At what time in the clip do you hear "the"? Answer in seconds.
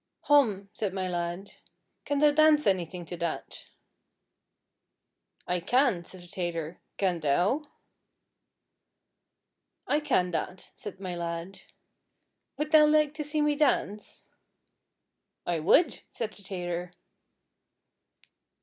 6.21-6.27, 16.33-16.41